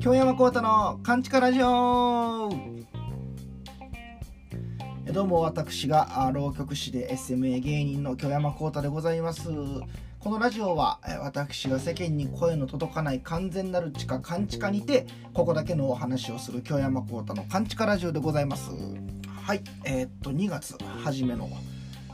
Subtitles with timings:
[0.00, 2.50] 京山幸太のカンチカラジオ。
[5.12, 9.50] どうも私が浪曲師で SMA 芸人の京山幸太でございます。
[10.18, 18.72] このラジオは私が世間に声の届かない完全なる地下勘地下にてここだけのお話をする京山幸太の勘地下ラジオでございます。
[19.44, 19.62] はい。
[19.84, 21.48] えー、っと2月初めの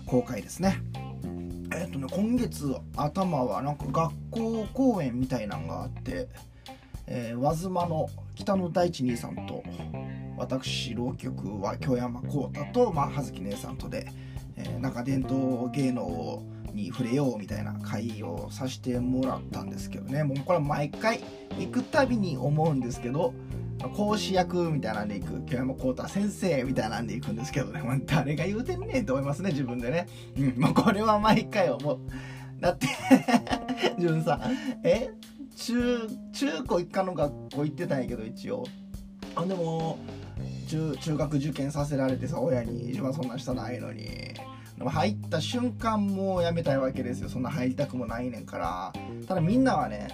[0.04, 0.82] 公開ですね。
[1.76, 6.28] え、っとね今月頭はなんか学校公演みたいなんがあって
[7.08, 9.62] えー、和妻の北野大地兄さんと
[10.36, 14.06] 私浪曲は京山浩太と、まあ、葉月姉さんとで、
[14.56, 16.42] えー、なんか伝統芸能を
[16.76, 20.22] に触れようみたいな会をさせてもらったんですけどね。
[20.22, 21.20] もうこれは毎回
[21.58, 23.34] 行くたびに思うんですけど
[23.96, 31.98] 講師役みたいなんで行く京山幸太先生みたいなんで行くんですけどね、まあ、誰が言うてんねんと思いますね自分でね、うん、もうこれは毎回思う。
[32.60, 32.86] だって
[33.98, 34.40] 自分さ
[34.82, 35.10] え
[35.56, 38.64] 中中高一貫の学校行ってたんやけど一応。
[39.34, 39.98] あでも
[40.68, 44.35] 中中学受験させられてさ親に自分はそんなしたないのに。
[44.78, 47.28] 入った瞬間もうやめたいわけですよ。
[47.28, 48.92] そんな入りたくもないねんから。
[49.26, 50.08] ただみんなはね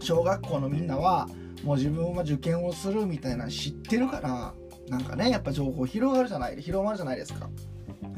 [0.00, 1.28] 小学校のみんなは
[1.64, 4.54] もう自分は受験をするみたいな知ってるから
[4.88, 7.48] なんかねやっぱ情報広がるじゃない広まるじゃないですか。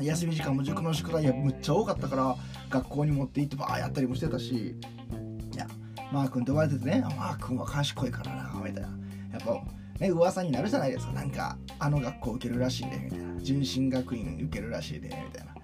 [0.01, 2.37] 休み時間も塾の宿題やむっちゃ多かったから
[2.71, 4.77] 学校に持って行ってばあやったりもしてたし
[5.55, 5.67] いや
[6.13, 8.89] マー君と呼ばれててねマー君は賢いからなみたいな。
[9.33, 9.63] やっぱ
[10.01, 11.13] ね噂になるじゃないですか。
[11.13, 13.41] なんかあの学校受けるらしいでみたいな。
[13.41, 15.55] 純真学院受けるらしいでみたいな。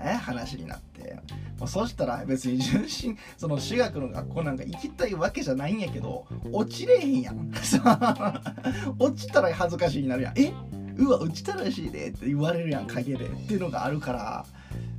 [0.00, 1.16] え話になって。
[1.58, 7.50] もうそしたら別に純真その私学の学校なんか行きたいわけじゃないんやけど落ちれへんやん。
[8.98, 10.38] 落ちたら恥ずかしいになるやん。
[10.38, 10.52] え？
[10.96, 13.26] うわ落ちたらしいでって言われるやん陰で。
[13.26, 14.46] っていうのがあるから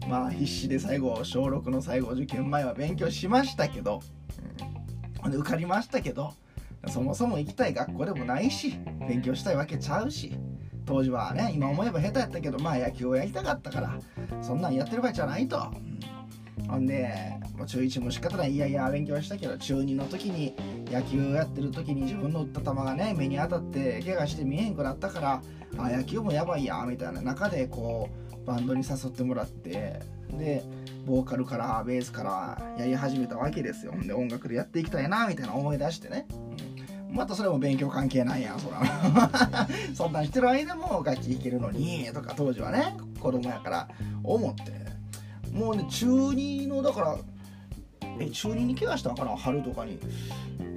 [0.08, 4.02] まあ必死で最後小6の最後受験前は勉強しましたけど
[5.30, 6.34] で受かりましたけど
[6.88, 8.75] そもそも行きたい学校でもないし
[9.08, 10.34] 勉強したいわけちゃうし
[10.85, 14.00] 当時はね今思えば下手やったけどまあ野球をやりたかったから
[14.41, 15.72] そんなんやってる場合じゃないと、
[16.68, 17.13] ほんで
[17.57, 20.56] もう中1も仕方ないいやいや勉強したけど中2の時に
[20.91, 25.41] 野球やってる時に自分の打った球がね目に当たって怪我して見えへんくなったから
[25.78, 28.09] あ野球もやばいやみたいな中でこ
[28.44, 30.00] うバンドに誘ってもらって
[30.31, 30.63] で
[31.06, 33.94] ボーカルからベースからやり始めたわけですよ。
[34.03, 36.34] で音楽でやっていきたいなみたいな思い出してね、う
[36.69, 36.69] ん、
[37.09, 39.68] またそれも勉強関係ないやんそら。
[39.94, 43.88] そんなんしてる間も楽器弾けるのにとか当時はね子供やから
[44.24, 44.90] 思って。
[45.52, 47.18] もうね中2のだから
[48.19, 50.00] え中2に怪我したのかな春とかに。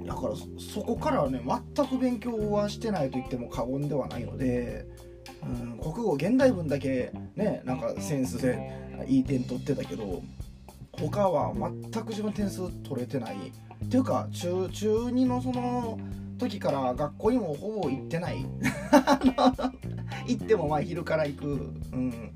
[0.05, 1.41] だからそこからね
[1.75, 4.85] 全く勉強はしてないと言っても過言ではないので
[5.41, 8.71] うん国語現代文だけねなんかセンスで
[9.07, 10.21] いい点取ってたけど
[10.91, 13.35] 他は全く自分点数取れてない。
[13.83, 15.99] っていうか中中2のその
[16.37, 18.45] 時から学校にもほぼ行ってない。
[20.27, 21.47] 行ってもまあ昼から行く。
[21.47, 21.51] う
[21.95, 22.31] ん。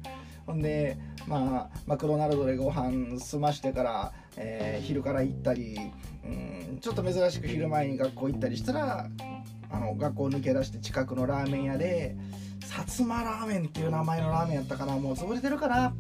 [0.45, 0.97] ほんで
[1.27, 5.77] まあマクドナルドでご飯済ましてから、えー、昼から行ったり、
[6.23, 9.09] うん、ちょっと珍しく昼前に学校行ったりしたら
[9.69, 12.15] あの学校抜け出して近くのラーメン屋で
[12.61, 14.93] 薩摩ラーメンっていう名前のラーメンやったかな。
[14.93, 15.93] もう潰れてるかな。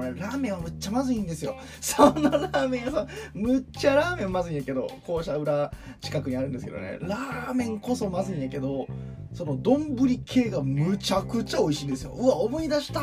[0.00, 1.56] のねラーメンはむっちゃまずいんですよ。
[1.80, 6.98] そんなラーメン屋さんむっちゃラーメンまずいんやけど校舎裏近くにあるんですけどね。
[7.00, 8.86] ラーメンこそまずいんやけど
[9.32, 12.12] その丼系がむちゃくちゃ美味しいんですよ。
[12.12, 13.00] うわ思い出した。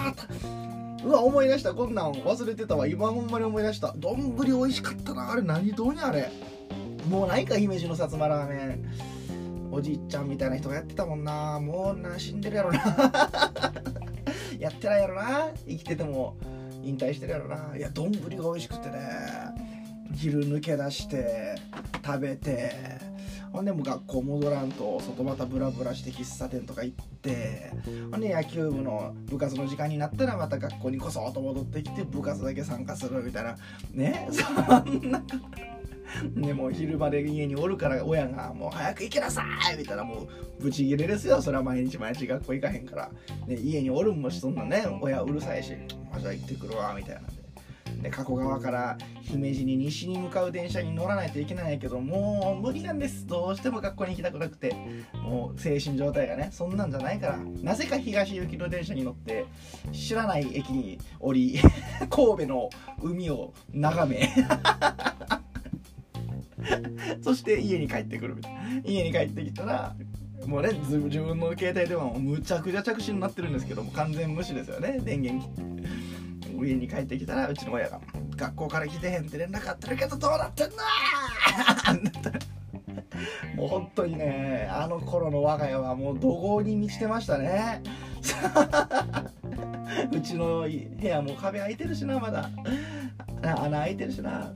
[1.03, 1.74] うわ思い出した。
[1.74, 2.88] こんなん忘れてたわ。
[2.88, 3.94] 今ほんまに思い出した。
[3.97, 5.31] 丼美味しかったな。
[5.31, 6.29] あれ何どうにあれ。
[7.09, 9.18] もうないか姫路の薩摩ラーメン。
[9.72, 11.59] おじいちゃんみたいな人がやってたもんな。
[11.59, 12.79] もうな死んでるやろな。
[14.59, 15.50] やってないやろな。
[15.68, 16.35] 生きてても。
[16.83, 17.75] 引退してるやろな。
[17.75, 18.99] いや丼が美味しくてね。
[20.15, 21.55] 昼抜け出して
[22.05, 23.05] 食べて。
[23.51, 27.71] ほんでも学校戻らんと外またブラブラして喫茶店とか行って。
[28.11, 33.57] ほんで野球部の部活の時間になったらまた学校にこそっと戻ってきて部活だけ参加するみたいな。
[33.91, 34.27] ね？
[34.31, 35.23] そんな。
[36.35, 39.43] でも昼まで家におるから親がもう早く行きなさ
[39.73, 40.27] いみたいなもう
[40.59, 41.41] ブチギレですよ。
[41.41, 43.11] それは毎日毎日学校行かへんから、
[43.47, 45.73] ね、家におるんもしそんなね親うるさいし、
[46.11, 47.47] まあ、じゃあ行ってくるわみたいなで。
[48.01, 53.25] で加古川から姫路に西に向かう電車に乗らないといけないけどもう無理なんです。
[53.25, 54.75] どうしても学校に行きたくなくて。
[55.23, 57.37] もう精神状態がねそんなんじゃないから。
[57.63, 59.45] なぜか東行きの電車に乗って
[59.91, 61.59] 知らない駅に降り
[62.09, 62.69] 神戸の
[63.01, 64.29] 海を眺め。
[67.22, 68.59] そして家に帰ってくるみたいな。
[68.85, 69.96] 家に帰ってきたら
[70.46, 74.99] もうね自分の携帯電話もむちゃくちゃ着信になってるんですけども完全無視ですよね。
[75.03, 75.87] 電源切って。
[76.66, 78.02] 家に帰ってきたらうちの親が
[78.35, 80.75] 「学校から来てへんって連絡あってるけどどうなってんの?」
[83.55, 87.81] もう本当にねあの頃の我が家はもう怒号に満ちてましたね。
[90.11, 92.49] うちの部屋も壁開いてるしなまだ。
[93.41, 94.52] 穴開いてるしな。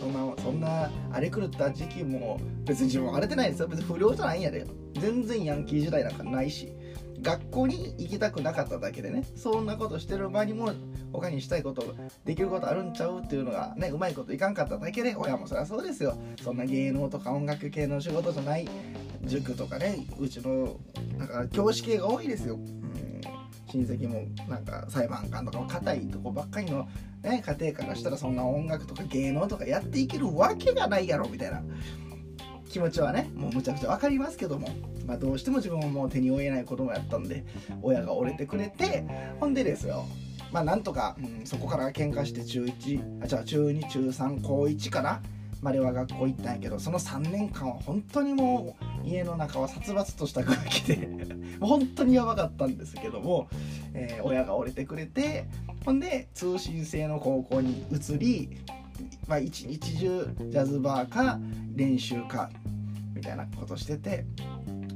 [0.00, 3.68] そんなそんな荒れ狂った時期も別に自分荒れてないですよ。
[3.68, 4.66] 別に不良じゃないんやで。
[4.94, 6.72] 全然ヤンキー時代なんかないし。
[7.22, 9.24] 学校に行きたくなかっただけでね。
[9.36, 10.72] そんなことしてる場にも
[11.12, 11.94] 他にしたいこと
[12.24, 16.16] できることあるんちゃうっていうのがねうまいこといかんかっただけで親もそりゃそうですよ。
[16.42, 18.66] そんな芸能とか音楽系の仕事じゃない
[19.24, 20.76] 塾とかねうちの
[21.18, 23.20] なんか教師系が多いですよ、うん、
[23.72, 26.88] 親戚もなんか裁判官とか硬いとこばっかりの、
[27.22, 31.62] ね、家庭からしたらそんな音楽とか芸能とかやっていけるわけがないやろみたいな。
[32.68, 34.68] 気持ちはねもうむちゃくちゃ分かりますけども、
[35.04, 37.44] まあ、どうしても自分はもう手に負えない子供やったんで
[37.82, 39.04] 親が折れてくれて
[39.40, 40.06] ほんでですよ。
[40.52, 45.20] まあなんとか、うん、そこから喧嘩して中1あじゃあ中2中3高1かな。
[45.60, 51.08] までは学校行ったんやけどその3年間は本当にもう家の中は殺伐とした空気で
[51.60, 53.48] 本当にやばかったんですけども、
[53.92, 55.46] えー、親が折れてくれて
[55.84, 58.48] ほんで通信制の高校に移り
[59.26, 61.38] まあ、一日中ジャズバーか
[61.74, 62.50] 練習か
[63.14, 64.24] みたいなことしてて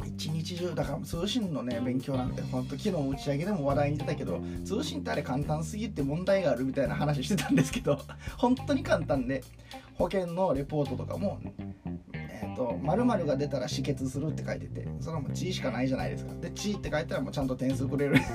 [0.05, 7.99] 一日中だから通信のね勉強なんてほんと昨日打ち上げでも話題に出たけど通信ってあれ簡単すぎて問題があるみたいな話してたんですけど
[8.37, 9.43] 本当に簡単で
[9.94, 11.41] 保険のレポートとかも
[12.12, 16.35] えっ、ー、と〇〇が出たら止血するって書いててそれはもう「地」しかないじゃないですか。
[16.41, 18.17] で「地」って書いたらもうちゃんと点数くれる。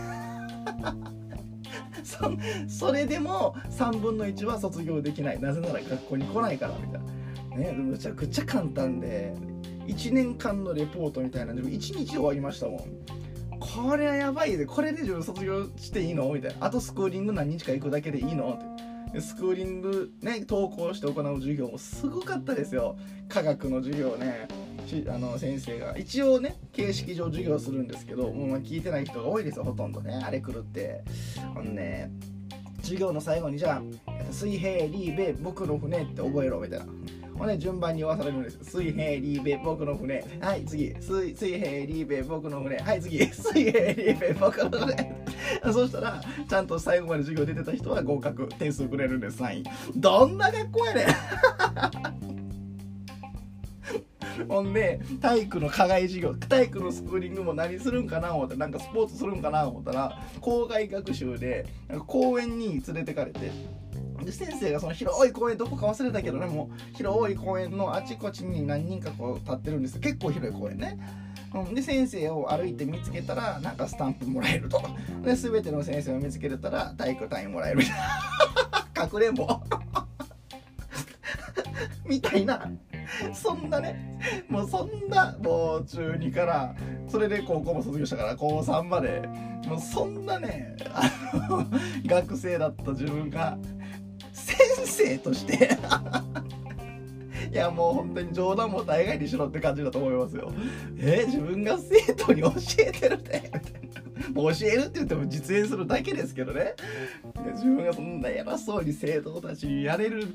[2.03, 5.39] そそれでも3分の1は卒業できない。
[5.39, 7.01] なぜなら学校に来ないからみたい
[7.51, 7.67] な。
[7.71, 9.33] ねむちゃくちゃ簡単で
[9.88, 12.79] 1年間のレポートみたいなでも1日終わりましたもん。
[13.59, 16.65] これはやばいでこれで自分卒業していいのみたいな。
[16.65, 18.69] あとスクーリング何日か行くだけでいいのって。
[19.19, 22.97] スクーリングね投稿して行う授業もすごかったですよ。
[23.27, 24.47] 科学の授業ね。
[25.07, 25.97] あの先生が。
[25.97, 30.21] 一応ね形式上授業するんですけどもう聞いてない人が多いですよほとんどね。
[30.23, 31.03] あれ来るって。
[31.53, 32.11] ほんね
[32.81, 36.85] 授業の最後にじゃあ水平リーベ僕の船って覚えろみたいな。
[37.38, 38.63] ほんで順番に言わされるんですよ。
[38.63, 40.25] 水平リーベ僕の船。
[40.41, 40.94] はい次。
[41.00, 42.77] 水平リーベ僕の船。
[42.77, 43.25] はい次。
[43.27, 45.15] 水平リーベ僕の船。
[45.73, 49.63] そしたらちゃんと最後まで授業出てた人は合格点数くれるんですサイン。
[49.95, 51.06] どんな学校やねん。
[54.47, 58.53] ほんで体育の課外授業体育のスクーリングも何するんかな思った。
[58.53, 63.51] らなんかスポーツするんかな思ったら校外学習でなんか公園に連れてかれて。
[64.23, 70.00] で先生がその広い公園どこか忘れたけどねもう広い公園のあちこちに何人かこう立ってるんです。
[70.00, 71.00] 結構広い公園ね。
[71.54, 74.81] うん、で先生を歩いて見つけたらなんかスタンプもらえると。
[75.24, 78.07] で全ての先生を見つけれたら体育単位もらえるみたいな。
[78.94, 79.48] かくれんぼ。
[82.06, 82.69] みたいな。
[83.34, 84.19] そんなね。
[84.48, 86.75] もうそんなもう中2から
[87.07, 89.22] それで高校も卒業したから高3まで。
[89.68, 91.12] もうそんなねあ
[91.50, 91.66] の
[92.06, 93.57] 学生だった自分が
[94.34, 95.78] 先生として。
[97.51, 100.51] いやもう本当に冗談も大概にしろって感じだと思いますよ。
[100.98, 103.90] えー、自分が生徒に教えてるでみたいな。
[104.36, 106.75] 教えるって言っても実演するだけですけどね。
[107.54, 110.28] 自分がそんな偉そうに生徒たちにやれる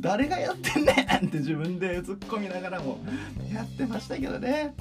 [0.00, 0.92] 誰がやってんね
[1.22, 1.26] ん。
[1.26, 2.98] って自分で突っ込みながらも
[3.52, 4.74] やってましたけどね。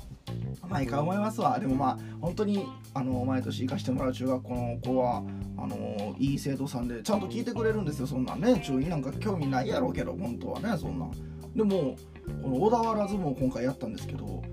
[0.70, 1.60] 毎回思いますわ。
[1.60, 5.24] でもまあ本当にあの毎年行かしてもらう中学校の子は
[5.58, 8.08] あのいい生徒さんでちゃんと聞いてくれるんですよ。
[8.08, 11.08] そんなんね中2なんか興味ないやろうけど本当はねそんな
[11.55, 11.98] でも
[12.41, 14.43] この小田原相撲今回やったんですけど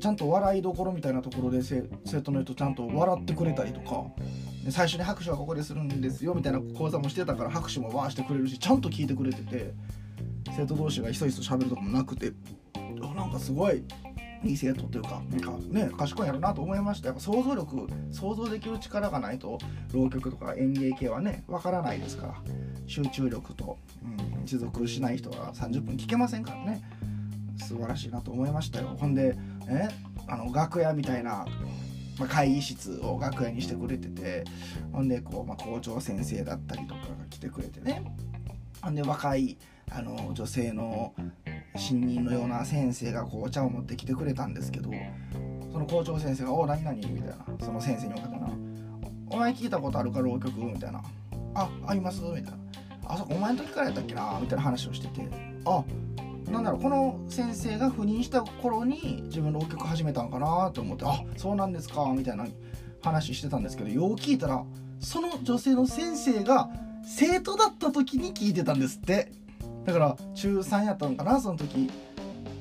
[0.00, 1.82] ちゃんと笑いどころみたいなところで生
[2.20, 4.04] 徒の人ちゃんと笑ってくれたりとか
[4.70, 9.72] 最初に拍手はここでするんですよみたいな講座もしてたから拍手もわーしてくれるしちゃんと聞いてくれてて
[10.56, 12.32] 生徒同士がひそひそ喋るとかもなくて
[13.00, 13.82] なんかすごい
[14.44, 15.22] いい生徒というかか
[15.70, 17.08] ね賢いやろなと思いました。
[17.08, 19.58] やっぱ想像力想像できる力がないと
[19.92, 22.34] 浪曲とか演芸系はねわからないですから。
[22.86, 26.82] 集中力と、うん、持続しない人は30分聞けませんからね。
[27.58, 28.96] 素晴らしいなと思いましたよ。
[28.98, 29.36] ほんで
[29.68, 29.88] え
[30.26, 31.46] あの楽屋みたいな、
[32.18, 34.44] まあ、会議室を楽屋にしてくれてて
[34.92, 38.02] ほんでこう、まあ、校長先生だったりとかが来てくれてね。
[38.80, 39.58] ほんで若い
[39.90, 41.14] あの女性の
[41.78, 44.90] 新任のような先生がこうお茶を持ってきてくれたんですけど
[45.72, 47.36] その校長先生が「お何々?」みたいな。
[47.60, 48.48] その先生に向かってな
[49.30, 51.02] 「お前聞いたことあるか浪曲?」みたいな
[51.54, 52.52] 「ああります?」みたいな
[53.06, 55.28] 「あそこお前の時からやったっけな?」みたいな話をしてて
[55.66, 55.84] 「あ
[56.50, 60.70] なんだろうこの先生が赴任した頃に自分浪曲始めたんかな？
[60.72, 62.12] と思ってあそうなんですか？
[62.16, 62.46] みたいな
[63.02, 64.64] 話してたんですけどよう聞いたら
[65.00, 66.70] その女性の先生が
[67.04, 69.30] 生徒だった時に聞いてたんですって
[69.84, 71.90] だから中3やったのかなその時。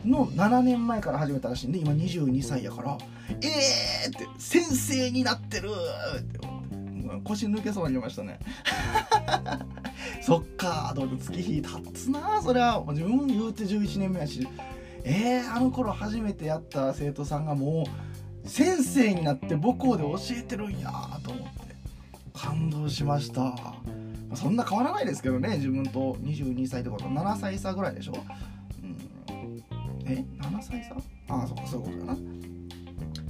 [0.05, 2.97] の7年前から始めたらしいんで今22歳やから
[3.41, 5.69] 「えー!」って「先生になってる!」
[6.19, 6.39] って
[7.23, 8.39] 腰抜けそうになりましたね。
[10.21, 14.47] そっかと思って月日経つなそりゃ自分言うて11年目やし。
[15.09, 17.85] えー、あの頃初めてやった生徒さんがも
[18.45, 20.91] う先生になって母校で教えてるんや
[21.23, 21.57] と思って。
[22.37, 23.55] 感動しました
[24.35, 28.13] そんな変わらないですけどね自分と22歳ってこと7歳差ぐらいでしょ、
[28.83, 28.97] うん、
[30.05, 30.95] え？7歳差？
[31.29, 32.19] ああそっかそういうことだな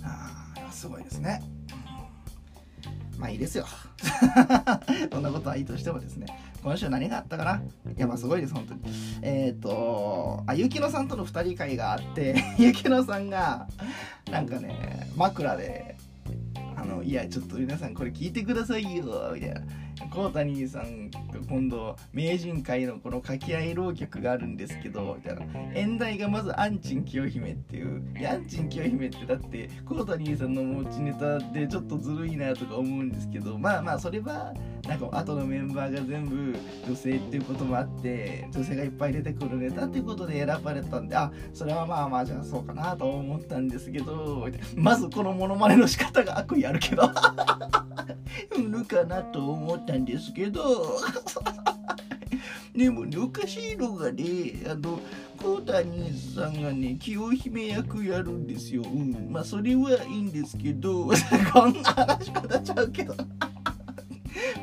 [0.04, 1.42] ああすごいですね
[3.18, 3.66] まあいいですよ。
[5.12, 6.27] そんなことはいいとしてもですね。
[6.62, 7.62] 今週何があったかな？
[7.96, 8.82] いや、まあすごいです、本当に。
[9.22, 13.68] えっ、ー、と、あ、ゆきのさんとの2人会があって、ゆきのさんが、
[14.32, 15.96] なんかね、枕で、
[16.75, 19.62] あの、いや、ちょっと皆さんこれ聞いてくださいよ、みたいな。
[20.12, 34.54] コータニーさんが今度名人会のこの掛け合い浪曲があるんですけどみたいな演題がまず「アンチン清姫」っていう「アンチン清姫」ってだってコータニーさんの持ちネタでちょっとずるいなとか思うんですけどまあまあそれは
[34.88, 47.03] なんか後のメンバーが全部女性っていうこともあって女性がいっぱい出てくるネタっていうことで選ばれたんであそれはまあまあじゃあそうかなと思ったんですけどまずこのモノマネの仕方が悪意あるけど
[48.58, 51.00] 売るかなと思ったんですけど
[52.74, 54.24] でもねおかしいのがね
[54.67, 55.00] あの
[55.38, 58.84] コータニーさんがね清姫役やるんですよ。
[58.84, 59.29] うん。
[59.32, 61.10] まあそれはいいんですけど
[61.53, 63.15] こんな話方ちゃうけど。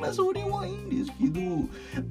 [0.00, 1.40] まあそれはいいんですけど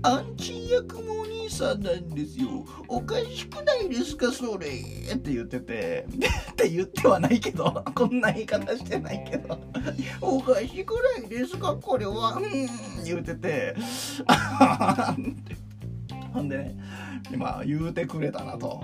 [0.04, 2.66] アンチ役もお兄さんなんですよ。
[2.88, 4.68] おかしくないですかそれ。
[4.68, 6.06] って言ってて。
[6.52, 9.60] って言ってはないけどこんな言い方してないけど。
[10.22, 12.36] おかしくないですかこれは。
[12.38, 13.04] うん。
[13.04, 13.76] 言ってて。
[16.34, 16.76] ほん でね
[17.38, 18.82] まあ言うてくれたなと。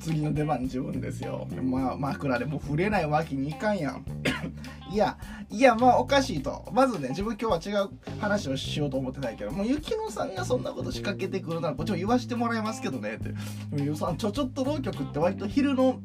[0.00, 1.46] 次の出番自分ですよ。
[1.62, 4.04] まあ、枕でも触れないわけにいかんやん。
[4.92, 5.16] いや、
[5.50, 6.68] いや、まあおかしいと。
[6.72, 13.34] まずね、自分今日は違う話をしようと思ってないけど、もう雪乃さんがそんなこと仕掛けてくるなら、こっちも言わしてもらいますけどね、って。
[13.76, 16.00] ゆうさん、ちょちょっと浪曲って割と昼の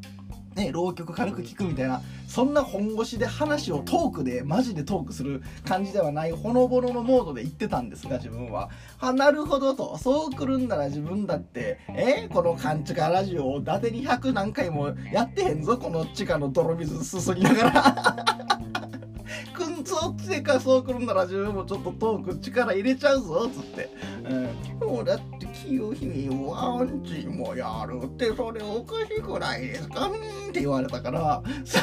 [0.56, 8.70] ね、浪曲軽く聞くみたいなそんな本腰で話をトークでマジでトークする感じではないほのぼののモードで言ってたんですが自分は。
[9.00, 9.98] あなるほどと。
[9.98, 18.83] そうくるんなら自分だってえこの勘違いラジオを伊達に100何回もやってへんぞこの地下の泥水すすぎながら。
[19.86, 23.90] そっちでかそう来るんなら自分もちょっとトーク力入れちゃうぞっつって、
[24.82, 30.08] うん、もうだって清姫ワンチもやるってそれおかしくないですか？
[30.08, 31.78] って言われたから そ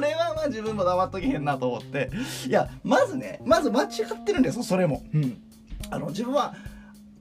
[0.00, 2.10] れはまあ自分も黙っとけへんなと思って。
[2.46, 5.02] いやまずねまず間違ってるんですよそれも。
[5.14, 5.40] うん。
[5.90, 6.54] あの自分は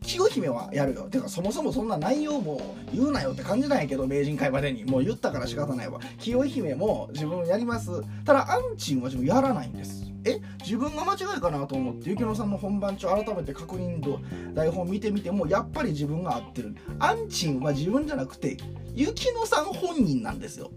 [0.03, 1.03] 清姫はやるよ。
[1.03, 4.83] てかそもそもそんな内容も言うなよって感じないけど名人会までに。
[4.83, 5.99] もう言ったから仕方ないわ。
[6.19, 8.01] 清姫も自分やります。
[8.25, 10.03] ただアンチンは自分やらないんです。
[10.23, 10.39] え？
[10.63, 14.19] 自分が間違いかなと思って雪乃さんの本番中改めて確認と
[14.53, 16.75] 台本見てみてもやっぱり自分が合ってる。
[16.99, 18.57] アンチンは自分じゃなくて
[18.93, 20.71] 雪乃さん本人なんですよ。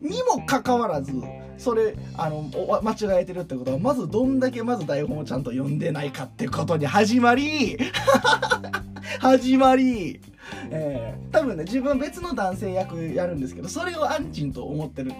[0.00, 1.12] にもかかわらず
[1.62, 2.50] それあの
[2.82, 7.78] 間違えてるってことはまずどんだけまず台本をちゃんと読んでないかってことに始まり
[9.20, 10.20] 始まり。
[10.70, 15.12] えー、多分ね自分別の男性役やるんですけどそれをアンチンと思ってる。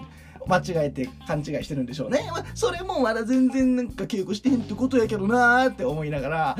[0.47, 6.57] 間違えて勘違いしてるんでしょうね、まあ、それもまだ全然なんか稽古してへんってことやけどなーって思いながら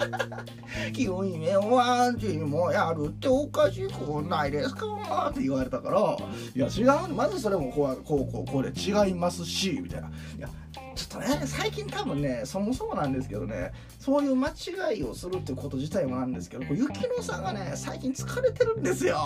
[0.92, 6.16] 「清姫ワンチンもやるっておかしくないですか?」って言われたから
[6.54, 10.08] 「いや違うまずそれもこうこうこうこうで違いますし」みたいな。
[10.08, 10.48] いや
[10.94, 19.18] ちょっとね最近多分ねそもそもなんですけどねそういう間違いをするってこと自体もなんですけど雪乃さんがね最近疲れてるんですよ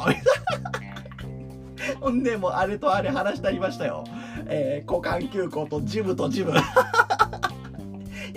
[2.00, 4.04] ほんでもうあれとあれ話してありましたよ。
[4.46, 6.52] えー、股間急行とジムとジム。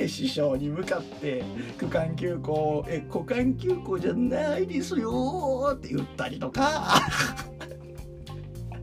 [0.08, 1.44] 師匠に向かって
[1.80, 7.02] 区間休校え股間休校じゃないですよって言ったりとか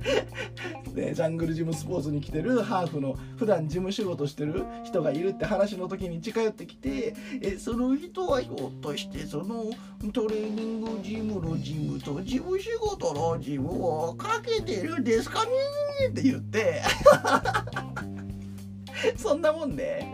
[0.95, 9.65] でジャングルジムスポーツに来てるハーフの普段事務仕事してる人がいるって話の時に近寄ってきてえその人はひょっとしてその
[10.13, 15.51] トレーニングジムのジムと事務仕事のジムをかけてるんですかね？
[16.11, 16.83] って言って。
[19.17, 20.07] そんなもんで、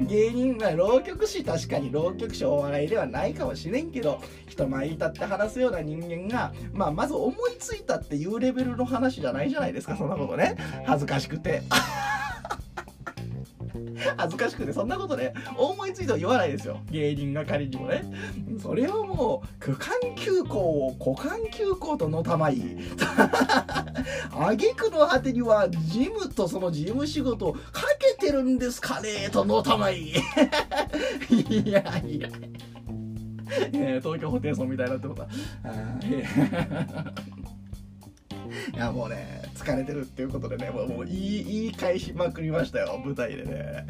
[0.00, 11.62] 芸人は浪曲師確かに浪曲師お笑いではないかもしれんけど人前に立って話すような人間が、まあ、まず思いついたっていうレベルの話じゃないじゃないですかそんなことね恥ずかしくて。
[14.16, 16.80] 恥ずかしくてそんなことね思いついては言わないですよ。
[16.90, 18.04] 芸人が仮にもね。
[18.60, 22.76] それをもう区間休校を股間休校とのたまい。
[24.32, 27.60] 挙句の果てにはジムとその事務仕事をか
[27.98, 30.08] けてるんですかねとのたまい。
[31.30, 32.28] いやいや。
[33.72, 35.28] えー、東京ホテイソンみたいなってことは。
[38.74, 43.86] いやもうね疲れてるっていうことでねもうもう言い言い返しまくりましたよ舞台でね。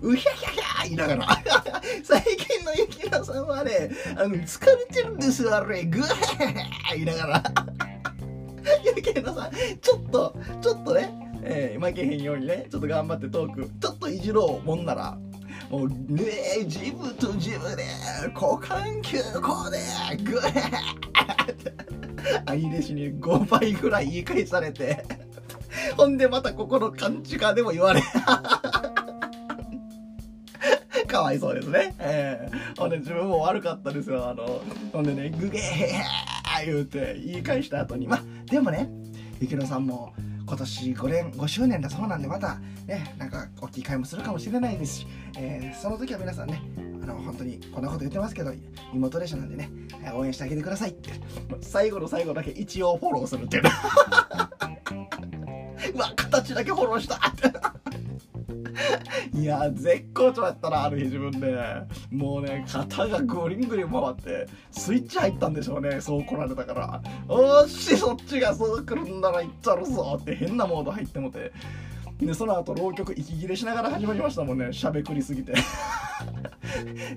[0.00, 1.26] ううひゃひゃひゃ言いながら。
[2.02, 5.84] 最近の雪乃さんはねあの疲れてるんですよあれ。
[5.84, 6.04] グー
[6.94, 7.42] 言いながら。
[8.96, 11.12] 雪乃さんちょっとちょっとね、
[11.42, 15.18] えー、負けへんようにねちょっと頑張ってトークちょっといじろうもんなら
[15.70, 16.24] もうね
[16.60, 17.84] えジムとジムで
[18.34, 19.78] 股間休校で
[20.22, 21.17] グー
[22.46, 25.04] 兄弟子に5倍ぐらい言い返されて
[25.96, 28.02] ほんでまたここの勘違いでも言われ
[31.06, 31.94] かわいそうですね。
[31.98, 34.28] えー、ほんで自分も悪かったですよ。
[34.28, 34.60] あの、
[34.92, 38.90] ほんでね、グゲー言うて言い返した後に、まあでもね、
[39.40, 40.12] ゆきのさんも
[40.46, 45.06] 今年5年、5周年だそうなんで、またね、なんか大きい会もするかもしれないですし、
[45.38, 46.60] えー、その時は皆さんね、
[47.08, 48.52] の本当にこんなこと言ってますけど
[48.92, 49.70] 妹列車なんでね
[50.14, 51.10] 応援してあげてくださいって。
[51.60, 53.62] 最後の最後だけ一応フォローするっていう。
[55.94, 57.16] うわ形だけフォローした。
[57.16, 57.52] っ て
[59.38, 61.56] いや絶好調やったなある日自分で。
[62.10, 67.02] もうね肩がグリングリン回ってスイッチ入ったんでしょうねそう来られたから。
[67.28, 71.52] おっしそっちがそう来るんなら行っちゃうぞって変なモード入ってもて。
[72.18, 75.52] でその後浪曲息切れしながら始まりましたもんねしゃべくりすぎて。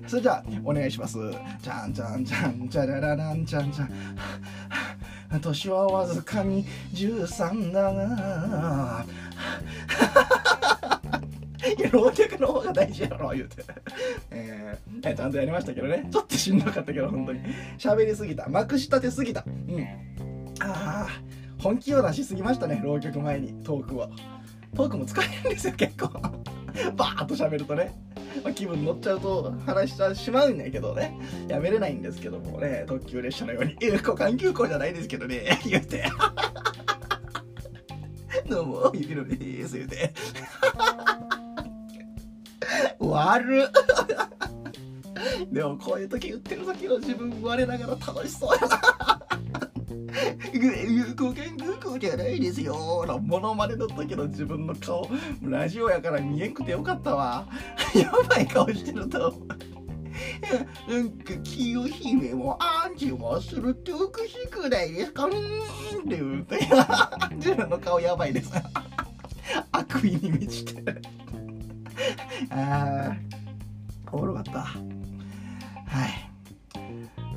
[0.06, 1.18] それじゃあお願いします。
[1.60, 3.90] じゃんじゃんじゃんじゃらららんじゃんじゃん。
[5.40, 9.04] 年はわずかに13だが
[11.78, 13.64] いや浪曲の方が大事やろ言うて、
[14.30, 16.06] えー、ちゃんとやりましたけどね。
[16.10, 17.40] ちょっとしんどかったけど本当に。
[17.78, 18.48] 喋りすぎた。
[18.48, 19.44] まくし立てすぎた。
[19.46, 19.82] うん。
[20.60, 21.08] ああ
[21.58, 24.10] 本気を出しすぎましたね浪曲前にトークは
[24.76, 26.10] トークも疲れるんですよ結構。
[26.96, 27.94] バーッと喋るとね、
[28.42, 31.18] まあ、気分乗っちゃうと話してしまうんやけどね。
[31.48, 36.04] やめれないんですけどもね特急列車のように「え股間休校じゃないですけどね」言うて
[38.48, 40.12] 「どうもゆきのです」言うて。
[42.98, 43.70] 悪っ。
[45.50, 49.21] でもこういう時言ってる時の自分我ながら楽しそうやな。
[50.52, 55.08] 有効言空港じゃないですよのモノマネの時の自分の顔
[55.42, 57.46] ラジオやから見えんくてよかったわ
[57.94, 59.34] やばい顔してると
[60.88, 65.40] なんか清姫もアンチもすると美しくないですかんって
[66.08, 66.58] 言うて
[67.36, 68.52] 自分の顔やばいです
[69.72, 70.82] 悪意に満ちて
[72.50, 73.16] ああ
[74.12, 74.76] おもろかったは
[76.06, 76.32] い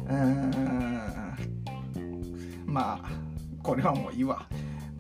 [0.10, 0.95] うん
[2.76, 3.10] まあ
[3.64, 4.46] これはもういいわ。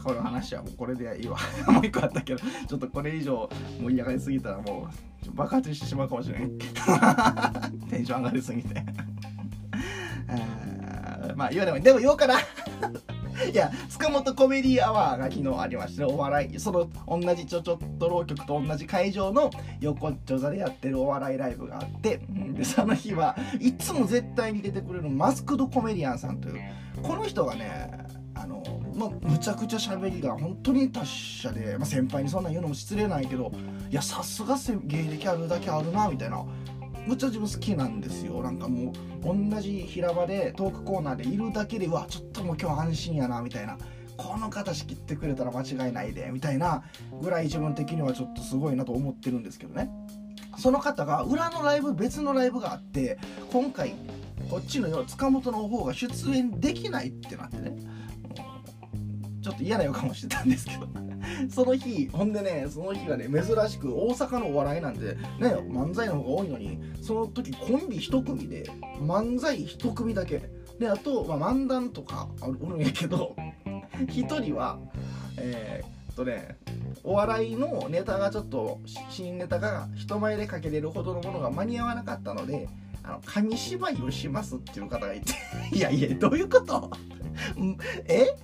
[0.01, 1.37] この話はもうこれでいいわ。
[1.67, 3.49] もう一個あったけどちょっとこれ以上
[3.81, 4.87] 盛り上がりすぎたらも
[5.27, 6.51] う爆発してしまうかもしれん
[7.89, 8.75] テンション上がりすぎて。
[11.35, 11.81] まあ言わない。
[11.81, 12.35] でも言おうかな。
[13.51, 22.19] いや塚本コメディアワーが昨日ありましてお笑いその同じちょちょっと浪曲と同じ会場の横っちょ座でやってるお笑いライブがあって。
[22.55, 26.61] でその日はいつも絶対に出てくれるマスクドコメディアンさんという
[27.01, 28.63] この人がねあの
[28.95, 33.51] まあ、むちゃくちゃ喋りが本当に達者で、まあ、先輩にそんなん言うのも失礼ないけど
[33.89, 36.45] いやさすが芸歴あるだけあるなみたいな
[37.05, 38.41] むっちゃ自分好きなんですよ。
[38.41, 38.91] なんかも
[39.23, 43.77] う同じ平場でトークコーナーでいるだけでわちょっともう今日安心やなみたいな。
[44.17, 46.83] この方仕切ってくれたら間違いないでみたいな
[47.21, 49.89] ぐらい自分的にはちょっとすごいなと思ってるんですけどね。
[50.57, 53.17] その方が裏のライブ別のライブがあって
[53.51, 53.93] 今回
[54.49, 57.75] こっちの塚本の方が出演できないってなってね。
[59.41, 60.87] ちょっと嫌な予感をしてたんですけど。
[61.49, 68.63] その日ほんでねその日がね珍しく大阪のお笑いなんでね漫才の方が多いのにその時コンビ1組で
[68.99, 70.41] 漫才1組だけ。
[70.79, 73.33] であと、まあ、漫談とかおるんやけど
[73.95, 74.77] 1人は
[75.37, 76.57] えー、っとね
[77.01, 82.67] お笑いのネタがちょっと新ネタが人前でかけれるほどのものが間に合わなかったので
[83.03, 85.33] あの紙芝居をしますっていう方がいて
[85.71, 86.91] いやいやどういうこと？
[88.09, 88.35] え？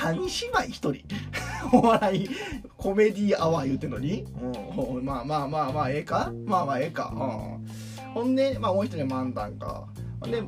[0.00, 1.02] 紙芝居一人。
[1.72, 2.28] お笑い
[2.76, 6.32] コメディーアワー言うてんのに、うん、まあまあまあまあええか？
[6.46, 9.86] まあまあええか、うん、ほんで、まあ、もう一人漫談か
[10.20, 10.40] ほんで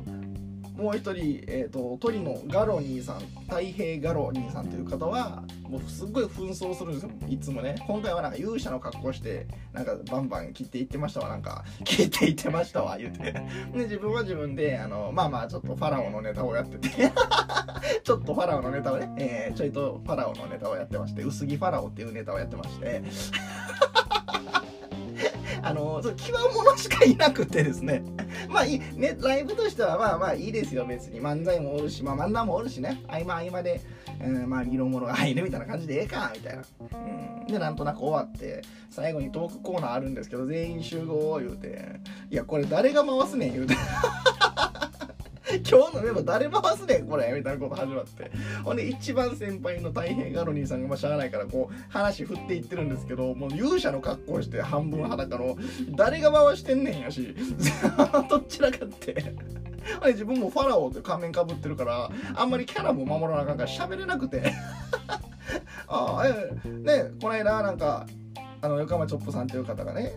[0.81, 7.11] もう一人、えーと、鳥のガロニーさん太平ガロニーさんという方はもうすっごい紛争するんですよ。
[7.29, 7.75] いつもね。
[7.87, 11.29] 今回はなんか勇者の格好してなんかバンバン切っていってましたわ。
[11.29, 13.31] なんか切っていってましたわ言うて。
[13.31, 13.43] で
[13.83, 16.89] 自分は自分であのまあまあちょっとファラオのネタをやってて。
[18.03, 23.03] ちょっとファラオのネタをね、えー、ちょいとファラオのネタをやってまして薄着ファラオっていうネタをやってまして。
[25.63, 28.03] あの、そう、極物しかいなくてですね。
[28.51, 31.21] まあいい、ね、ライブとしてはまあまあいいですよ、別に。
[31.21, 33.01] 漫才もおるし、まあ漫談もおるしね。
[33.07, 33.81] 合間合間で、
[34.23, 36.63] うん、まあ色物が入るみたいな感じでええか、みたいな。
[36.81, 37.47] うん。
[37.47, 43.75] で、なんとなく終わって、最後にトークコーナーあるんですけど、全員集合言うて、いや、これ誰が回すねん言うて。
[45.69, 48.31] 今日のメンバー誰回すねんこれみたいなこと始まって。
[48.63, 55.57] ほんで一番先輩の太平ガロニーさんがまあしゃあないからこう話振っていってるんですけどもう勇者の格好して半分裸の
[55.95, 57.35] 誰が回してんねんやし。
[58.29, 59.33] どっちらかって。
[60.05, 64.51] 自分もファラオって仮面かぶってるからあんまりキャラも守らなあかんから喋れなくて。
[65.87, 68.05] ああえねこの間なんか
[68.61, 70.13] あの横浜チョップさんっていう方がね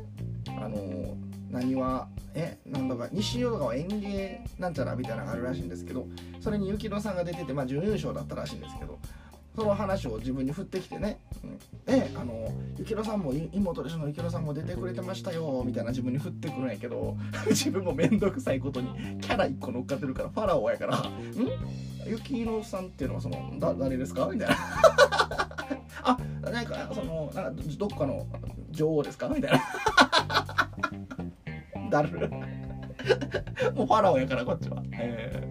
[0.47, 1.16] あの
[1.51, 6.07] 何はえなんだか西淀川園芸なんちゃらみたいなのがあるらしいんですけど
[6.40, 8.99] それに雪乃さんが出てて、まあ、準優勝だったらしいんですけど
[9.55, 17.16] その話を自分に振ってきてね、うん、であの雪乃さんも妹でしょの雪乃さんも出てくれてましたよみたいな自分に振ってくるんやけど
[17.47, 18.88] 自分も面倒くさいことに
[19.20, 22.09] キャラ1個乗っかってるからファラオやから「ん？
[22.09, 24.57] 雪乃さんっていうのはそのだ誰ですか?」みたいな。
[26.07, 26.18] あ
[26.51, 28.27] なんかそのなんかどっかの
[28.70, 29.29] 女王ですか？
[29.29, 29.61] みたいな。
[31.94, 32.28] だる。
[33.74, 35.46] もうファラオやからこっちは、え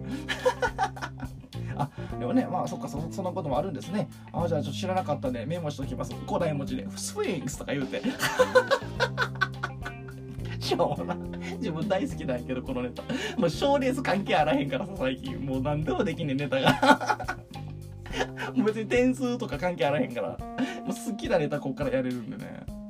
[1.74, 4.08] ー、 あでもねまあそっかそそんなこともあるんですね。
[4.32, 6.14] あじゃあちょっと知らなかったんでメモしときます。
[6.26, 6.86] 古代文字で。
[6.96, 8.02] スウィングスとか言うて。
[10.60, 11.14] しょうな
[11.58, 13.02] 自分大好きなんやけどこのネタ。
[13.38, 15.38] もう賞レース関係あらへんからさ最近。
[15.44, 17.38] もう何でもできんねんネタが。
[18.64, 20.28] 別に点数とか関係あらへんから。
[20.30, 20.38] もう
[20.88, 22.83] 好きなネタこっからやれるんでね。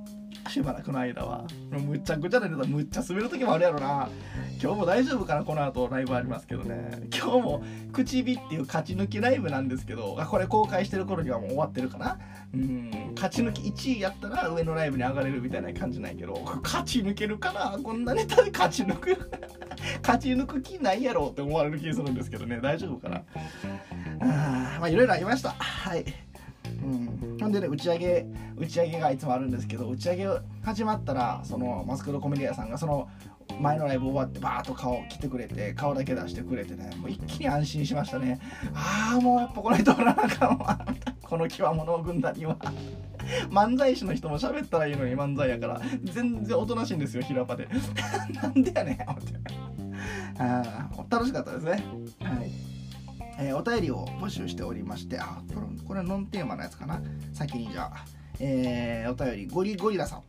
[0.54, 1.44] しばらくの間は。
[1.72, 4.08] むっちゃくちゃなネタむっちゃ滑る時もあるやろな。
[4.62, 5.42] 今日も大丈夫かな？
[5.42, 7.08] この後ライブありますけどね。
[7.12, 10.16] 今日も口火っていう勝ち抜きライブなんですけど。
[10.30, 12.20] これ公開してる頃にはもう終わってるかな？
[12.54, 12.88] うん。
[13.16, 16.40] 勝ち抜き1位やったら上のライブに上がれるみたいな感じないけど。
[16.62, 17.76] 勝ち抜けるかな？
[17.82, 19.30] こんなネタで勝ち抜く？
[20.06, 22.60] 勝ち抜く気ないやろって思われる気するんですけどね。
[22.62, 23.24] 大丈夫かな？
[24.20, 25.50] あまあいろいろありました。
[25.58, 26.04] はい。
[26.82, 28.26] うん、ほんでね打ち上げ
[28.57, 30.26] 打ち上げがいつもあるんですけど打ち上げ
[30.62, 33.07] 始まったらそのマスクドコメディアさんがその
[33.61, 38.40] 前のライブ終わってバーッと顔来てくれて顔だけ出してくれてねもう一気に安心しましたね。
[38.74, 40.87] ああもうやっぱこの人おらなあかんわ。
[41.22, 42.57] この極物軍団には。
[43.50, 45.83] 漫才師の人も喋ったらいいのに漫才やから。
[46.04, 47.68] 全然おとなしいんですよ平場で。
[48.42, 49.35] なんでやねんって。
[51.11, 51.72] 楽しかったですね。
[52.20, 52.73] はい。
[53.38, 57.02] えー、お便りを募集しておりまして、あ、これこれノンテーマのやつかな。
[57.32, 58.04] 先にじゃあ、
[58.38, 60.22] えー、お便り、ゴリゴリラさん。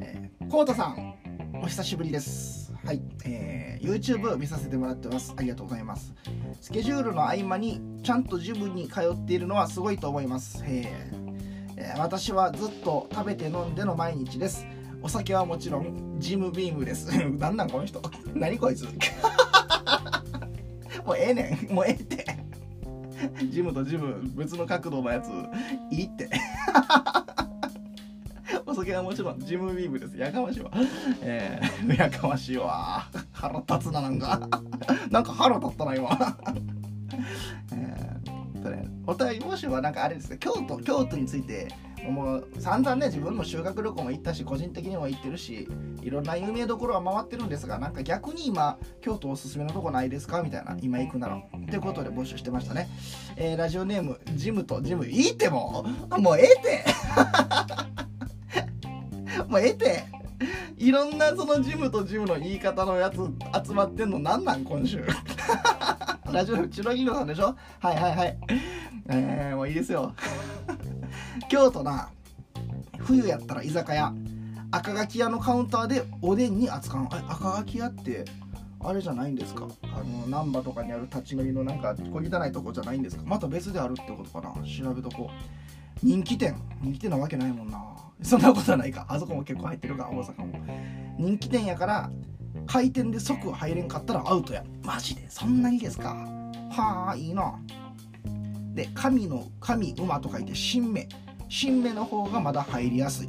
[0.00, 1.14] えー、コウタさん、
[1.62, 2.72] お久しぶりです。
[2.84, 5.32] はい、えー、YouTube 見させてもらってます。
[5.36, 6.12] ありがとうございます。
[6.60, 10.64] スケジュールの合間にちゃんとジムに通っているのはすごいと思います。
[10.66, 14.66] えー、私はずっと食べて飲んでの毎日です。
[15.02, 17.06] お酒はもちろんジムビームです。
[17.38, 18.00] なんなんこの人。
[18.34, 18.86] 何こいつ。
[21.04, 21.74] もうええねん。
[21.74, 22.24] もうええって。
[23.50, 25.28] ジムとジム別の角度のやつ。
[25.90, 26.28] いいって。
[28.66, 30.16] お酒はもちろんジムビームです。
[30.16, 30.70] やかましいわ。
[31.20, 33.06] えー、やかましいわ。
[33.32, 34.48] 腹立つななんか。
[35.10, 36.10] なんか腹立ったな今。
[37.72, 41.68] えー、それお便りもしはなんかあれですね京都京都について
[42.10, 45.68] もう散々ね自分も修学旅行も行ったし個人的にも行ってるし
[46.02, 50.42] いろんな有名どころは回ってるんですがなんか逆に今京都おすすめのとこないですか？
[50.42, 51.40] みたいな今行くなら。
[51.70, 52.88] ということで募集してましたね、
[53.36, 56.84] えー、ラジオネームジムとジムいいってもうもうええて
[59.48, 60.04] もうええて
[60.78, 63.16] いろんなそのジムとジムの言い方のやつ
[63.66, 65.04] 集まってんのなんなん今週。
[66.32, 67.54] ラジオネームチロギロさんでしょ？
[67.78, 68.38] はいはいはい。
[69.08, 70.14] えー、もういいですよ。
[71.48, 72.10] 京都な
[72.98, 74.12] 冬やったら居酒屋。
[74.70, 78.24] 赤垣屋のカウンターでおでんに扱うえ赤垣屋って
[78.80, 79.68] あれじゃないんですか？
[79.82, 83.22] あの難波とかにある立ち飲みのなんか小汚いとこじゃないんですか？
[83.26, 84.54] また別であるってことかな？
[84.66, 86.06] 調べとこう。
[86.06, 86.56] 人気店。
[86.80, 87.80] 人気店なわけないもんな。
[88.22, 89.04] そんなことはないか。
[89.08, 90.66] あそこも結構入ってるか大阪も。
[91.18, 92.10] 人気店やから
[92.66, 94.64] 開店で即入れんかったらアウトや。
[94.82, 95.28] マジで？
[95.28, 96.14] そんなにですか？
[96.70, 97.58] はあいいな。
[98.74, 101.06] で神の神馬と書いて新芽
[101.54, 103.28] 新芽の方がまだ入りやすい。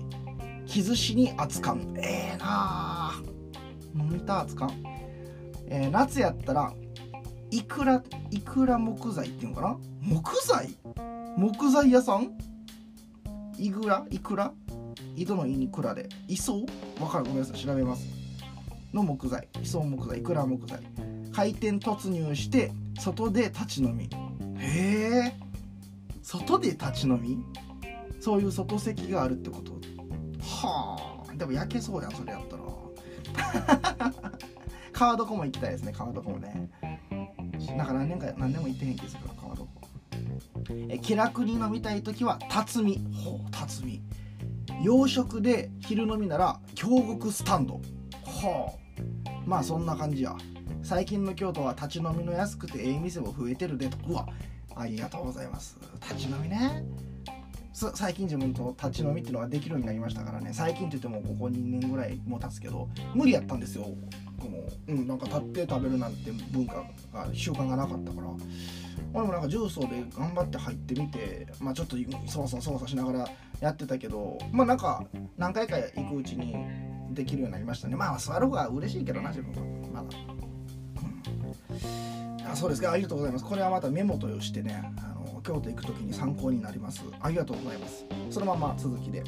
[0.65, 3.11] 傷しに扱うええー、な
[3.93, 4.69] 飲みた扱う、
[5.67, 6.73] えー、夏やったら
[7.51, 9.77] いくらいくら木材っていうのかな？
[10.01, 10.69] 木材？
[11.35, 12.31] 木材屋さん？
[13.57, 14.53] いくらいくら
[15.17, 16.07] 井戸の井に蔵で。
[16.29, 16.61] 磯
[17.01, 17.25] わかる？
[17.25, 17.59] ごめんなさい。
[17.59, 18.07] 調べます。
[18.93, 19.49] の木材。
[19.61, 20.19] 磯木材。
[20.19, 20.79] いくら木材。
[21.33, 24.09] 開店突入して外で立ち飲み。
[24.59, 25.33] へえ。
[26.21, 27.43] 外で立ち飲み？
[28.23, 29.73] そういう外席があるってこと？
[30.39, 31.35] はあ。
[31.35, 32.63] でも焼けそうやんそれやったら。
[34.93, 36.69] 川床も行きたいですね川床もね。
[37.75, 39.67] なんか何年か何年も行ってへんけど川床。
[40.89, 42.97] え気楽に飲みたい時は辰巳。
[43.25, 44.01] ほう辰巳。
[44.81, 47.81] 洋食で昼飲みなら京極スタンド。
[48.23, 49.31] はあ。
[49.45, 50.37] まあそんな感じや。
[50.81, 53.97] 最近の京都は立ち飲みの安くてええ店も増えてるでと。
[54.07, 54.29] うわ
[54.77, 55.77] ありがとうございます。
[56.09, 56.85] 立ち飲みね
[57.73, 60.51] 最近自分と立ち飲みっていうのができるようになりましたからね。
[60.53, 63.83] 最近って言ってもここ2年ぐらいも経つけど無理やったんですよ。
[63.83, 66.83] もう、うん、なんか立って食べるなんて文化
[67.13, 68.27] が習慣がなかったから。
[69.13, 75.03] 俺もなんか重曹で頑張って入ってみてまあちょっと操作操作しながらやってたけどまあなんか
[75.37, 76.55] 何回か行くうちに
[77.11, 77.95] できるようになりましたね。
[77.95, 80.03] まあ座る方が嬉しいけどな自分は。
[80.03, 80.17] まだ、
[81.01, 82.22] うん、
[82.53, 82.91] あそうですか。
[82.91, 83.45] ありがとうございます。
[83.45, 87.03] これはまたメモとしてねあの京都行く時に参考になります。
[87.19, 88.05] ありがとうございます。
[88.29, 89.23] そのまま続きで。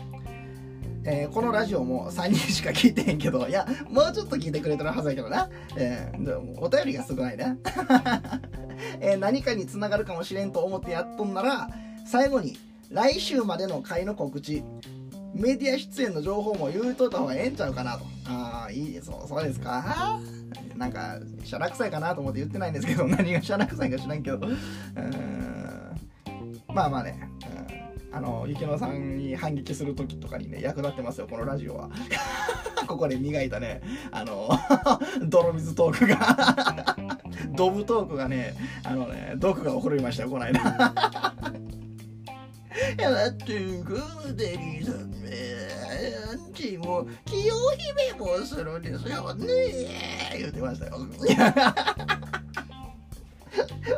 [1.07, 5.49] えー、このラジオも3人しか聞いてへんけど、いや、もうちょっと聞いてくれてるはずやけどな。
[5.75, 7.57] えー、お便りが少ないね。
[8.99, 11.69] えー、何かにつながるかもしれんと思ってやっとんなら、
[12.07, 12.57] 最後に、
[12.89, 14.63] 来週までの回の告知、
[15.35, 18.05] メディア出演の情報も言うといた方がええんちゃうかなと。
[18.27, 19.07] ああ、いいです。
[19.07, 20.19] そうですか。
[20.75, 24.37] なんか、しゃらくさいかなと思って言ってないんですけど、何がしゃらくさいか知らんけど。
[24.37, 25.75] うん
[26.75, 27.29] まあまあね、
[28.11, 31.89] うん、あの雪乃さんに反撃する時とかにね役立ってますよこのラジオは
[32.85, 34.49] ここで磨いたねあの
[35.25, 36.97] 泥水トークが
[37.55, 41.74] ドブトークがねあのね毒が起こりましたよこの間い
[42.97, 45.75] やだってグーデリーさんね
[46.31, 47.53] アンチも清
[48.13, 49.33] 姫もするんですよ。
[49.33, 49.47] ね
[50.37, 50.97] 言ってましたよ。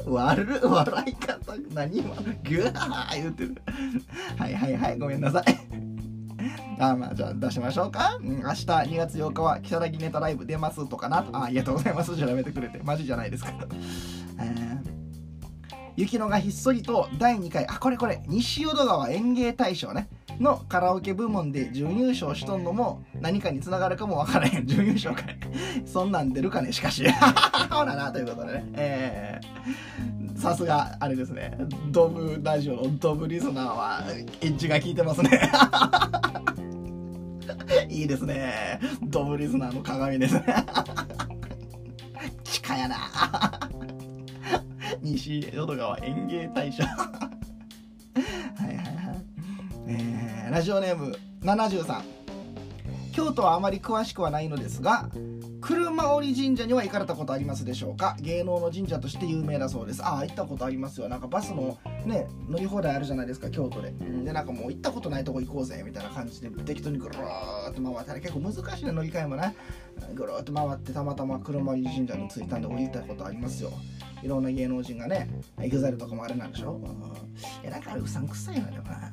[0.05, 3.21] 悪笑い方何今グワー。
[3.21, 3.55] 言ってる
[4.37, 4.99] はいはいはい。
[4.99, 5.43] ごめんなさい。
[6.79, 11.25] あまあじゃあ出しましょうか、明日2月8日は如月ネタライブ出ますとかな。
[11.31, 12.15] あありがとうございます。
[12.15, 12.79] 調べてくれて。
[12.83, 13.51] マジじゃないですか。
[14.39, 14.76] えー
[15.97, 20.07] 雪乃がひっそりと第2回あこれこれ西淀川園芸大賞ね。
[20.39, 24.67] のカラオケ部門で準優勝しとんのも何かにつながるかもわからへん。
[24.69, 25.38] 準優勝かい。
[25.86, 27.03] そんなん出るかねしかし。
[27.71, 28.65] ほらなということでね。
[28.73, 31.57] えー、さすがあれですね。
[31.88, 34.03] ドブラジオのドブリスナーは
[34.41, 35.49] エッジが効いてますね。
[37.89, 38.79] いいですね。
[39.01, 40.43] ドブリスナーの鏡ですね。
[42.43, 43.57] 地下やな。
[45.01, 47.21] 西淀川園芸大賞は
[48.62, 48.81] いはいは
[49.13, 49.25] い
[49.88, 52.16] えー、ラジオネーム73
[53.17, 55.10] 京都はあまり詳しくはないのですが
[55.60, 58.15] 車折神社には行かれたことありますでしょうか？
[58.21, 60.06] 芸能の神社として有名だそうです。
[60.06, 61.10] ああ行ったことありますよ。
[61.10, 63.91] なんかバスのね乗り放題あるじゃないですか京都で。
[64.23, 69.56] でなんかもう行ったことないとこ行こうぜみたいな感じで適当にぐるーっと回ったら結構難しいね乗り換えもね
[70.13, 73.71] ぐるーっと回ってたまたま車折神社に着いたんで降りたことありますよ。
[74.21, 75.27] いろんな芸能人がね
[75.60, 76.86] EXILE とかもあれなんでしょ、うん、
[77.63, 79.12] えなんかあれうさんくさいなでもな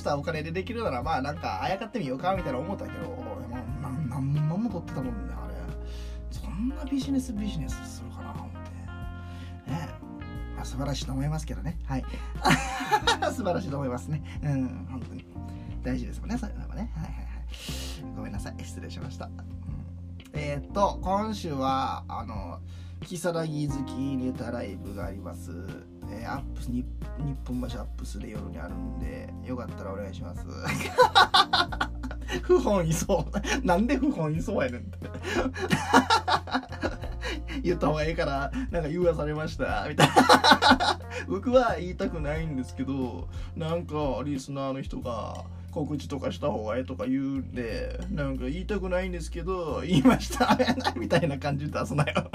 [0.00, 5.54] したお金でできるならまあなんかあやかってみようかみたいな思ったけど俺も何何万も取ってたもんねあれ。
[6.30, 9.70] そんなビジネスビジネスするかな思って。
[9.70, 9.88] ね。
[10.56, 11.78] まあ素晴らしいと思いますけどね。
[11.84, 12.04] はい。
[13.32, 14.22] 素晴らしいと思いますね。
[14.42, 15.24] うん本当に。
[15.82, 16.90] 大事ですもんねそういうのもね。
[16.94, 18.16] はいはいはい。
[18.16, 18.54] ごめんなさい。
[18.64, 19.32] 失礼しました、うん、
[20.34, 22.60] えー、っと今週はあの
[23.00, 25.89] 如月好きネタライブがあります。
[26.12, 26.84] えー、アップス日
[27.46, 30.44] 本橋アップスで夜にあるんでよかったらお願いします。
[32.42, 33.26] 不本意そ
[33.62, 33.66] う。
[33.66, 34.98] なんで不本意そうやねんって。
[37.62, 40.98] 言った方がいいからなんか言わされましたみたいな。
[41.28, 43.94] 僕は言いたくないんですけどなんか
[44.24, 50.58] リスナーの人が告知とかした方がええとか言うんでなんか言いたくないんですけど言いました。
[50.96, 52.30] みたいな感じ出すなよ。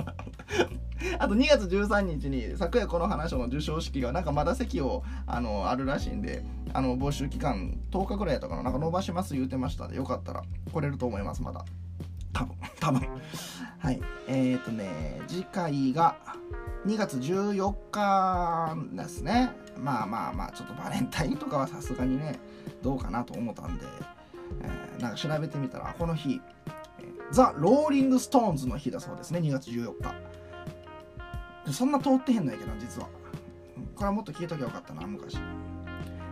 [1.19, 8.63] あと2月13日に昨夜この話の授賞式がなんかまだ席をあのあるらしいんであの募集期間10日ぐらいやったかな。
[8.63, 11.63] なんか伸ばします言うてましたでよかったら来れると思いますまだ。
[12.33, 13.01] 多分 多分。
[13.79, 14.01] はい。
[14.27, 16.15] えっ、ー、とね次回が
[16.85, 19.51] 2月14日ですね。
[19.77, 22.39] まあまあまあちょっとバレンタインとかはさすがにね
[22.81, 23.85] どうかなと思ったんで、
[24.61, 26.41] えー、なんか調べてみたらこの日
[27.31, 29.39] ザ・ローリング・ストーンズの日だそうですね。
[29.39, 30.13] 2月14日。
[31.71, 33.07] そんな通ってへんのやけど実は。
[33.95, 35.37] これはもっと聞いときゃよかったな昔。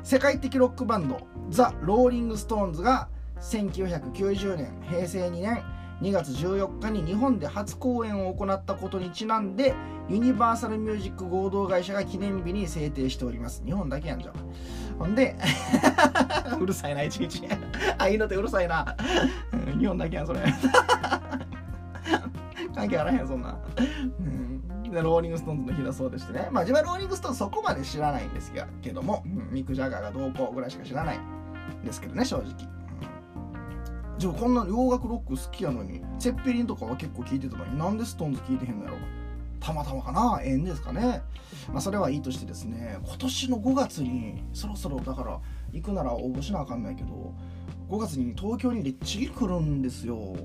[0.04, 3.08] 世界的ロックバンドザ・ローリング・ストーンズが
[3.40, 5.64] 1990年平成2年
[6.02, 9.74] 2月14日に日本で初公演を行ったことにちなんで
[10.10, 13.64] ユニバーサルミュージック合同会社が記念日に制定しております。
[13.66, 14.34] 日本だけやんじゃん
[15.00, 15.38] ほんで
[16.60, 17.48] うるさいないちいち。
[17.98, 18.98] あいいのってうるさいな。
[19.80, 20.42] 日本だけやんそれ。
[22.76, 23.58] 関係あらへんそんな、
[24.20, 24.43] うん、
[24.94, 26.50] でローリング・ストーンズの日だそうでしてね。
[26.52, 28.52] まあ自分はローリング・ストーンズそこまで知らないんです
[28.82, 32.68] けども、うん、ミック・ジャガーがどうこうぐらいしか知らないんですけどね正直。
[34.18, 38.98] じゃあこんな洋楽ロック好きやのにツェッペリンとかは結構聴いてたのになんでストーンズ聴いてへんのやろ
[39.60, 40.42] たまたまかな。
[40.44, 41.22] 縁ですかね。
[41.72, 45.40] まあそれはいいとしてですね今年の5月にそろそろだから
[45.72, 47.34] 行くなら応募しなあかんないけど
[47.90, 50.36] 5月に東京にレッチリ来るんですよ。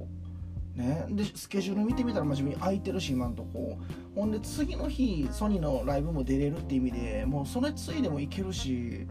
[0.78, 3.76] ね、でスケジュール見てみたら真面目に空いてるし今んとこ。
[4.14, 9.08] ほんで次の日ソニーのライブも出れるって意味でもうそれついでもいけるし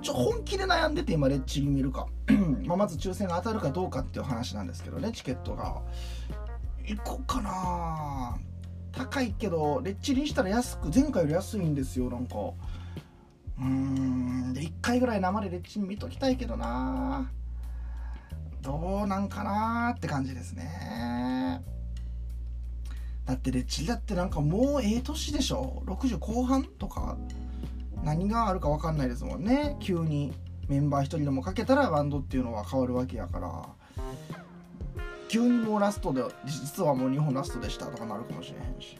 [0.00, 2.06] ちょ本気で悩んでて今レッチリ見るか。
[2.66, 5.82] ままず抽選が当たるかどうかっていう話なんですけどねチケットが。
[6.86, 8.38] 行こうかな。
[8.92, 12.36] 高いけどレッチリしたら安く前回より安いんですよなんか。
[13.58, 17.28] うーんで1回ぐらい生でレッチリ見ときたいけどな。
[18.62, 21.62] どうなんかなって感じですね。
[23.24, 27.16] だってレッチリだってなんかもうええ年でしょ？60後半とか？
[28.02, 29.76] 何があるか分かんないですもんね。
[29.80, 30.32] 急に
[30.68, 33.66] メンバー1人でもかけたらバンドっていうのは変わるわけやから。
[35.28, 38.96] 急にもうラストで実はもう日本ラストでしたとかなるかもしれへんし。